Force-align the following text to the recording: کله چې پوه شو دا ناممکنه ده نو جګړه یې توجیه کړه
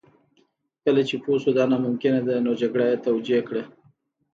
کله 0.83 1.01
چې 1.09 1.15
پوه 1.23 1.37
شو 1.41 1.51
دا 1.57 1.63
ناممکنه 1.71 2.19
ده 2.27 2.35
نو 2.45 2.51
جګړه 2.61 2.85
یې 2.91 3.01
توجیه 3.07 3.39
کړه 3.47 3.63